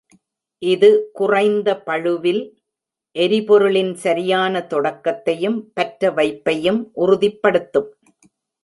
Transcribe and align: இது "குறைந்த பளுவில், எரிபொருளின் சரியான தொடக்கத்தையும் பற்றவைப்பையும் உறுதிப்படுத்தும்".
இது 0.61 0.87
"குறைந்த 1.11 1.83
பளுவில், 1.87 2.41
எரிபொருளின் 3.15 3.93
சரியான 3.99 4.63
தொடக்கத்தையும் 4.73 5.59
பற்றவைப்பையும் 5.75 6.81
உறுதிப்படுத்தும்". 6.97 7.91